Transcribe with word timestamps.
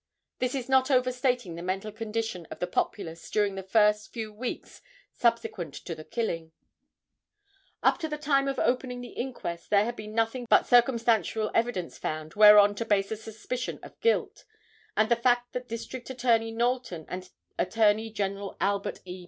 This 0.39 0.55
is 0.55 0.67
not 0.67 0.89
overstating 0.89 1.53
the 1.53 1.61
mental 1.61 1.91
condition 1.91 2.47
of 2.49 2.57
the 2.57 2.65
populace 2.65 3.29
during 3.29 3.53
the 3.53 3.61
first 3.61 4.11
few 4.11 4.33
weeks 4.33 4.81
subsequent 5.11 5.75
to 5.75 5.93
the 5.93 6.03
killing. 6.03 6.53
[Illustration: 6.73 7.41
JUDGE 7.45 7.51
JOSIAH 7.51 7.51
C. 7.51 7.81
BLAISDELL.] 7.81 7.93
Up 7.93 7.99
to 7.99 8.07
the 8.07 8.17
time 8.17 8.47
of 8.47 8.57
opening 8.77 9.01
the 9.01 9.09
inquest 9.09 9.69
there 9.69 9.85
had 9.85 9.95
been 9.95 10.15
nothing 10.15 10.47
but 10.49 10.65
circumstantial 10.65 11.51
evidence 11.53 11.99
found 11.99 12.33
whereon 12.33 12.73
to 12.73 12.83
base 12.85 13.11
a 13.11 13.15
suspicion 13.15 13.77
of 13.83 13.99
guilt, 14.01 14.43
and 14.97 15.07
the 15.09 15.15
fact 15.15 15.53
that 15.53 15.67
District 15.67 16.09
Attorney 16.09 16.49
Knowlton 16.49 17.05
and 17.07 17.29
Attorney 17.59 18.09
General 18.09 18.57
Albert 18.59 19.01
E. 19.05 19.19